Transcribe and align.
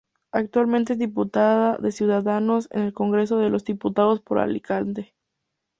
Actualmente, 0.31 0.93
es 0.93 0.97
diputada 0.97 1.77
de 1.77 1.91
Ciudadanos 1.91 2.67
en 2.71 2.81
el 2.81 2.91
Congreso 2.91 3.37
de 3.37 3.51
los 3.51 3.65
Diputados 3.65 4.19
por 4.19 4.39
Alicante. 4.39 5.13